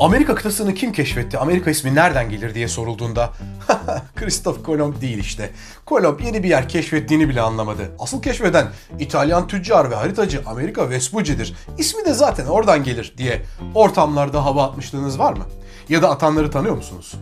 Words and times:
Amerika 0.00 0.34
kıtasını 0.34 0.74
kim 0.74 0.92
keşfetti, 0.92 1.38
Amerika 1.38 1.70
ismi 1.70 1.94
nereden 1.94 2.30
gelir 2.30 2.54
diye 2.54 2.68
sorulduğunda 2.68 3.32
Christoph 4.16 4.64
Kolomb 4.64 5.00
değil 5.00 5.18
işte. 5.18 5.50
Kolomb 5.86 6.20
yeni 6.20 6.42
bir 6.42 6.48
yer 6.48 6.68
keşfettiğini 6.68 7.28
bile 7.28 7.40
anlamadı. 7.40 7.90
Asıl 7.98 8.22
keşfeden 8.22 8.66
İtalyan 8.98 9.46
tüccar 9.48 9.90
ve 9.90 9.94
haritacı 9.94 10.42
Amerika 10.46 10.90
Vespucci'dir. 10.90 11.54
İsmi 11.78 12.04
de 12.04 12.14
zaten 12.14 12.46
oradan 12.46 12.84
gelir 12.84 13.14
diye 13.18 13.42
ortamlarda 13.74 14.44
hava 14.44 14.64
atmışlığınız 14.64 15.18
var 15.18 15.32
mı? 15.32 15.44
Ya 15.88 16.02
da 16.02 16.10
atanları 16.10 16.50
tanıyor 16.50 16.76
musunuz? 16.76 17.14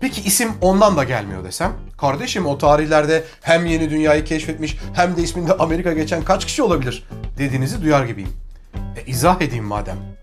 Peki 0.00 0.20
isim 0.20 0.52
ondan 0.60 0.96
da 0.96 1.04
gelmiyor 1.04 1.44
desem? 1.44 1.72
Kardeşim 1.98 2.46
o 2.46 2.58
tarihlerde 2.58 3.24
hem 3.40 3.66
yeni 3.66 3.90
dünyayı 3.90 4.24
keşfetmiş 4.24 4.78
hem 4.94 5.16
de 5.16 5.22
isminde 5.22 5.52
Amerika 5.52 5.92
geçen 5.92 6.24
kaç 6.24 6.44
kişi 6.44 6.62
olabilir 6.62 7.08
dediğinizi 7.38 7.82
duyar 7.82 8.04
gibiyim. 8.04 8.32
E 8.96 9.04
izah 9.06 9.40
edeyim 9.40 9.64
madem. 9.64 10.13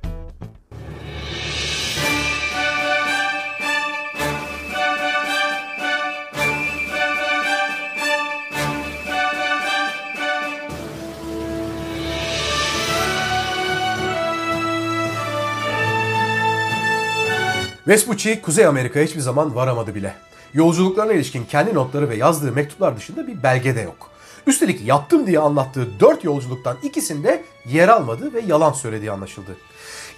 Vespucci 17.88 18.42
Kuzey 18.42 18.66
Amerika'ya 18.66 19.06
hiçbir 19.06 19.20
zaman 19.20 19.56
varamadı 19.56 19.96
bile. 19.96 20.14
Yolculuklarına 20.54 21.14
ilişkin 21.14 21.46
kendi 21.46 21.74
notları 21.74 22.10
ve 22.10 22.16
yazdığı 22.16 22.52
mektuplar 22.52 22.98
dışında 22.98 23.28
bir 23.28 23.44
belge 23.44 23.76
de 23.76 23.82
yok. 23.82 24.10
Üstelik 24.48 24.88
yaptım 24.88 25.28
diye 25.28 25.40
anlattığı 25.40 26.00
4 26.00 26.24
yolculuktan 26.24 26.78
ikisinde 26.84 27.44
yer 27.66 27.88
almadı 27.88 28.34
ve 28.34 28.42
yalan 28.48 28.72
söylediği 28.72 29.12
anlaşıldı. 29.12 29.58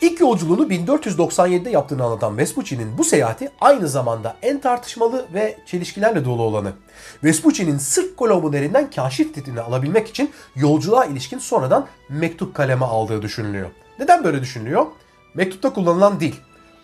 İlk 0.02 0.20
yolculuğunu 0.20 0.68
1497'de 0.68 1.70
yaptığını 1.70 2.04
anlatan 2.04 2.38
Vespucci'nin 2.38 2.98
bu 2.98 3.04
seyahati 3.04 3.52
aynı 3.62 3.88
zamanda 3.88 4.36
en 4.42 4.62
tartışmalı 4.62 5.26
ve 5.34 5.58
çelişkilerle 5.66 6.26
dolu 6.26 6.42
olanı. 6.42 6.74
Vespucci'nin 7.24 7.78
sırf 7.78 8.16
Kolomb'un 8.16 8.54
elinden 8.54 8.90
kaşif 8.90 9.34
titrini 9.34 9.62
alabilmek 9.62 10.08
için 10.10 10.32
yolculuğa 10.56 11.06
ilişkin 11.06 11.40
sonradan 11.40 11.88
mektup 12.10 12.56
kaleme 12.56 12.86
aldığı 12.86 13.22
düşünülüyor. 13.22 13.70
Neden 14.00 14.24
böyle 14.24 14.42
düşünülüyor? 14.42 14.86
Mektupta 15.34 15.74
kullanılan 15.74 16.20
dil, 16.20 16.34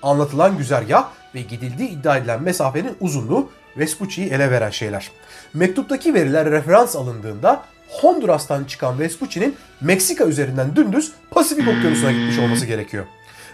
anlatılan 0.03 0.58
güzergah 0.58 1.08
ve 1.36 1.42
gidildiği 1.42 1.89
iddia 1.89 2.17
edilen 2.17 2.44
mesafenin 2.44 2.95
uzunluğu 3.00 3.50
Vespucci'yi 3.78 4.30
ele 4.30 4.52
veren 4.52 4.69
şeyler. 4.69 5.11
Mektuptaki 5.53 6.14
veriler 6.14 6.52
referans 6.52 6.95
alındığında 6.95 7.64
Honduras'tan 7.89 8.64
çıkan 8.64 9.00
Vespucci'nin 9.00 9.56
Meksika 9.81 10.25
üzerinden 10.25 10.75
dümdüz 10.75 11.11
Pasifik 11.31 11.67
Okyanusu'na 11.67 12.11
gitmiş 12.11 12.39
olması 12.39 12.66
gerekiyor. 12.66 13.06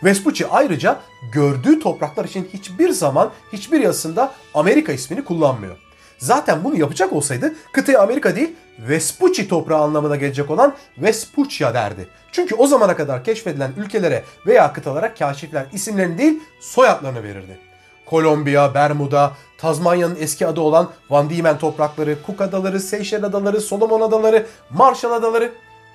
Vespucci 0.04 0.48
ayrıca 0.48 1.00
gördüğü 1.32 1.80
topraklar 1.80 2.26
için 2.26 2.50
hiçbir 2.54 2.90
zaman 2.90 3.32
hiçbir 3.54 3.80
yazısında 3.80 4.34
Amerika 4.54 4.92
ismini 4.92 5.24
kullanmıyor. 5.24 5.85
Zaten 6.18 6.64
bunu 6.64 6.80
yapacak 6.80 7.14
olsaydı 7.14 7.54
kıtaya 7.74 8.02
Amerika 8.02 8.36
değil 8.36 8.56
Vespucci 8.80 9.48
toprağı 9.48 9.82
anlamına 9.82 10.16
gelecek 10.16 10.52
olan 10.52 10.74
Vespuccia 10.98 11.74
derdi. 11.74 12.08
Çünkü 12.32 12.56
o 12.56 12.68
zamana 12.68 12.96
kadar 12.96 13.24
keşfedilen 13.24 13.72
ülkelere 13.78 14.24
veya 14.48 14.74
kıtalara 14.74 15.14
kaşifler 15.14 15.66
isimlerini 15.74 16.18
değil 16.18 16.40
soyadlarını 16.60 17.24
verirdi. 17.24 17.60
Kolombiya, 18.06 18.74
Bermuda, 18.74 19.32
Tazmanya'nın 19.58 20.18
eski 20.20 20.48
adı 20.48 20.62
olan 20.62 20.90
Van 21.10 21.30
Diemen 21.30 21.58
toprakları, 21.58 22.18
Cook 22.26 22.42
Adaları, 22.42 22.80
Seyşel 22.80 23.24
Adaları, 23.24 23.62
Solomon 23.62 24.02
Adaları, 24.02 24.46
Marshall 24.70 25.12
Adaları 25.12 25.52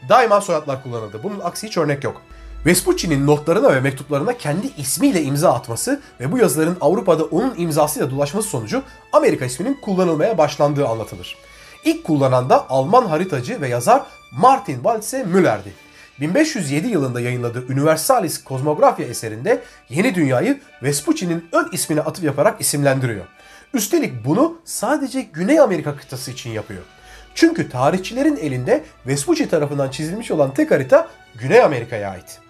daima 0.08 0.40
soyadlar 0.40 0.82
kullanıldı. 0.82 1.22
Bunun 1.22 1.40
aksi 1.40 1.66
hiç 1.66 1.76
örnek 1.76 2.04
yok. 2.04 2.22
Vespucci'nin 2.66 3.26
notlarına 3.26 3.74
ve 3.74 3.80
mektuplarına 3.80 4.38
kendi 4.38 4.66
ismiyle 4.76 5.22
imza 5.22 5.52
atması 5.54 6.00
ve 6.20 6.32
bu 6.32 6.38
yazıların 6.38 6.76
Avrupa'da 6.80 7.24
onun 7.24 7.54
imzasıyla 7.56 8.10
dolaşması 8.10 8.48
sonucu 8.48 8.82
Amerika 9.12 9.44
isminin 9.44 9.78
kullanılmaya 9.82 10.38
başlandığı 10.38 10.88
anlatılır. 10.88 11.36
İlk 11.84 12.04
kullanan 12.04 12.50
da 12.50 12.70
Alman 12.70 13.06
haritacı 13.06 13.60
ve 13.60 13.68
yazar 13.68 14.02
Martin 14.32 14.74
Waltze 14.74 15.24
Müller'di. 15.24 15.72
1507 16.20 16.88
yılında 16.88 17.20
yayınladığı 17.20 17.64
Universalis 17.72 18.44
Kozmografya 18.44 19.06
eserinde 19.06 19.62
yeni 19.88 20.14
dünyayı 20.14 20.60
Vespucci'nin 20.82 21.48
ön 21.52 21.68
ismine 21.72 22.00
atıf 22.00 22.24
yaparak 22.24 22.60
isimlendiriyor. 22.60 23.24
Üstelik 23.74 24.24
bunu 24.24 24.58
sadece 24.64 25.22
Güney 25.22 25.60
Amerika 25.60 25.96
kıtası 25.96 26.30
için 26.30 26.50
yapıyor. 26.50 26.82
Çünkü 27.34 27.70
tarihçilerin 27.70 28.36
elinde 28.36 28.84
Vespucci 29.06 29.48
tarafından 29.48 29.90
çizilmiş 29.90 30.30
olan 30.30 30.54
tek 30.54 30.70
harita 30.70 31.08
Güney 31.34 31.62
Amerika'ya 31.62 32.10
ait. 32.10 32.40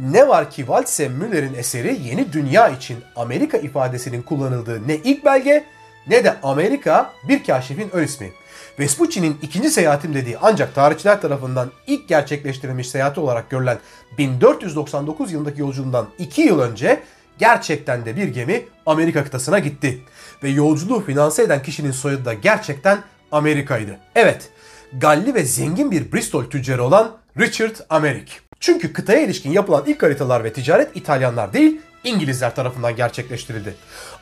Ne 0.00 0.28
var 0.28 0.50
ki 0.50 0.56
Waltse 0.56 1.08
Müller'in 1.08 1.54
eseri 1.54 1.98
yeni 2.02 2.32
dünya 2.32 2.68
için 2.68 2.98
Amerika 3.16 3.58
ifadesinin 3.58 4.22
kullanıldığı 4.22 4.88
ne 4.88 4.96
ilk 4.96 5.24
belge 5.24 5.64
ne 6.06 6.24
de 6.24 6.36
Amerika 6.42 7.12
bir 7.28 7.44
kaşifin 7.44 7.90
ön 7.92 8.04
ismi. 8.04 8.32
Vespucci'nin 8.78 9.38
ikinci 9.42 9.70
seyahatim 9.70 10.14
dediği 10.14 10.38
ancak 10.38 10.74
tarihçiler 10.74 11.20
tarafından 11.20 11.70
ilk 11.86 12.08
gerçekleştirilmiş 12.08 12.88
seyahati 12.88 13.20
olarak 13.20 13.50
görülen 13.50 13.78
1499 14.18 15.32
yılındaki 15.32 15.60
yolculuğundan 15.60 16.06
2 16.18 16.42
yıl 16.42 16.60
önce 16.60 17.02
gerçekten 17.38 18.04
de 18.04 18.16
bir 18.16 18.28
gemi 18.28 18.64
Amerika 18.86 19.24
kıtasına 19.24 19.58
gitti. 19.58 20.02
Ve 20.42 20.48
yolculuğu 20.48 21.00
finanse 21.00 21.42
eden 21.42 21.62
kişinin 21.62 21.92
soyadı 21.92 22.24
da 22.24 22.34
gerçekten 22.34 22.98
Amerika'ydı. 23.32 23.96
Evet, 24.14 24.48
Galli 24.92 25.34
ve 25.34 25.44
zengin 25.44 25.90
bir 25.90 26.12
Bristol 26.12 26.44
tüccarı 26.44 26.84
olan 26.84 27.16
Richard 27.38 27.76
Amerik. 27.90 28.49
Çünkü 28.60 28.92
kıtaya 28.92 29.20
ilişkin 29.20 29.52
yapılan 29.52 29.84
ilk 29.86 30.02
haritalar 30.02 30.44
ve 30.44 30.52
ticaret 30.52 30.96
İtalyanlar 30.96 31.52
değil, 31.52 31.80
İngilizler 32.04 32.54
tarafından 32.54 32.96
gerçekleştirildi. 32.96 33.74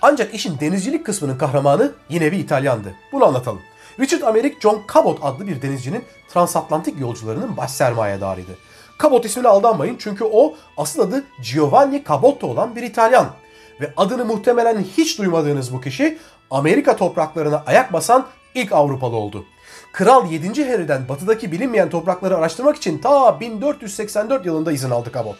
Ancak 0.02 0.34
işin 0.34 0.60
denizcilik 0.60 1.06
kısmının 1.06 1.38
kahramanı 1.38 1.92
yine 2.08 2.32
bir 2.32 2.38
İtalyandı. 2.38 2.94
Bunu 3.12 3.24
anlatalım. 3.24 3.60
Richard 4.00 4.22
Amerik 4.22 4.62
John 4.62 4.82
Cabot 4.94 5.18
adlı 5.22 5.46
bir 5.46 5.62
denizcinin 5.62 6.04
transatlantik 6.32 7.00
yolcularının 7.00 7.56
baş 7.56 7.70
sermayedarıydı. 7.70 8.52
Cabot 9.02 9.24
ismine 9.24 9.48
aldanmayın 9.48 9.96
çünkü 9.98 10.24
o 10.24 10.54
asıl 10.76 11.00
adı 11.00 11.24
Giovanni 11.52 12.04
Cabotto 12.08 12.46
olan 12.46 12.76
bir 12.76 12.82
İtalyan. 12.82 13.26
Ve 13.80 13.92
adını 13.96 14.24
muhtemelen 14.24 14.84
hiç 14.96 15.18
duymadığınız 15.18 15.72
bu 15.72 15.80
kişi 15.80 16.18
Amerika 16.50 16.96
topraklarına 16.96 17.62
ayak 17.66 17.92
basan 17.92 18.26
ilk 18.54 18.72
Avrupalı 18.72 19.16
oldu. 19.16 19.44
Kral 19.92 20.30
7. 20.30 20.64
Henry'den 20.64 21.08
batıdaki 21.08 21.52
bilinmeyen 21.52 21.90
toprakları 21.90 22.36
araştırmak 22.36 22.76
için 22.76 22.98
ta 22.98 23.40
1484 23.40 24.46
yılında 24.46 24.72
izin 24.72 24.90
aldı 24.90 25.10
Cabot. 25.14 25.36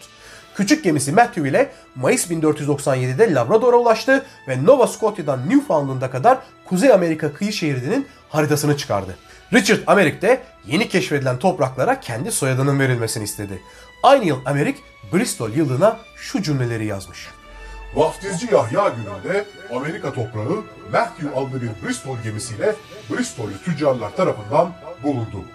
Küçük 0.55 0.83
gemisi 0.83 1.11
Matthew 1.11 1.49
ile 1.49 1.71
Mayıs 1.95 2.31
1497'de 2.31 3.33
Labrador'a 3.33 3.77
ulaştı 3.77 4.25
ve 4.47 4.65
Nova 4.65 4.87
Scotia'dan 4.87 5.49
Newfoundland'a 5.49 6.11
kadar 6.11 6.37
Kuzey 6.65 6.93
Amerika 6.93 7.33
kıyı 7.33 7.53
şeridinin 7.53 8.07
haritasını 8.29 8.77
çıkardı. 8.77 9.17
Richard 9.53 9.79
Amerik 9.87 10.21
de 10.21 10.41
yeni 10.67 10.89
keşfedilen 10.89 11.39
topraklara 11.39 11.99
kendi 11.99 12.31
soyadının 12.31 12.79
verilmesini 12.79 13.23
istedi. 13.23 13.61
Aynı 14.03 14.25
yıl 14.25 14.37
Amerik 14.45 14.77
Bristol 15.13 15.49
yıldığına 15.49 15.97
şu 16.15 16.41
cümleleri 16.41 16.85
yazmış. 16.85 17.27
Vaftizci 17.93 18.47
Yahya 18.51 18.89
gününde 18.89 19.45
Amerika 19.75 20.13
toprağı 20.13 20.63
Matthew 20.91 21.39
adlı 21.39 21.61
bir 21.61 21.87
Bristol 21.87 22.17
gemisiyle 22.23 22.75
Bristol'ü 23.09 23.63
tüccarlar 23.65 24.15
tarafından 24.15 24.71
bulundu. 25.03 25.45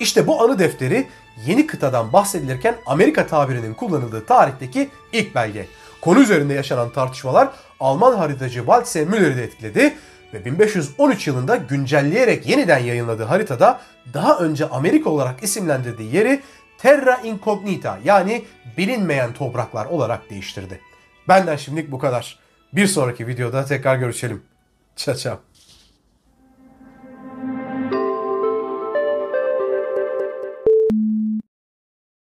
İşte 0.00 0.26
bu 0.26 0.42
anı 0.42 0.58
defteri 0.58 1.06
yeni 1.46 1.66
kıtadan 1.66 2.12
bahsedilirken 2.12 2.74
Amerika 2.86 3.26
tabirinin 3.26 3.74
kullanıldığı 3.74 4.26
tarihteki 4.26 4.90
ilk 5.12 5.34
belge. 5.34 5.66
Konu 6.00 6.20
üzerinde 6.20 6.54
yaşanan 6.54 6.90
tartışmalar 6.90 7.48
Alman 7.80 8.16
haritacı 8.16 8.58
Waltse 8.58 9.04
Müller'i 9.04 9.36
de 9.36 9.44
etkiledi 9.44 9.94
ve 10.34 10.44
1513 10.44 11.26
yılında 11.26 11.56
güncelleyerek 11.56 12.46
yeniden 12.46 12.78
yayınladığı 12.78 13.24
haritada 13.24 13.80
daha 14.14 14.38
önce 14.38 14.68
Amerika 14.68 15.10
olarak 15.10 15.42
isimlendirdiği 15.42 16.14
yeri 16.14 16.40
Terra 16.78 17.16
Incognita 17.16 17.98
yani 18.04 18.44
bilinmeyen 18.76 19.32
topraklar 19.32 19.86
olarak 19.86 20.30
değiştirdi. 20.30 20.80
Benden 21.28 21.56
şimdilik 21.56 21.92
bu 21.92 21.98
kadar. 21.98 22.38
Bir 22.72 22.86
sonraki 22.86 23.26
videoda 23.26 23.64
tekrar 23.64 23.96
görüşelim. 23.96 24.42
Çao. 24.96 25.40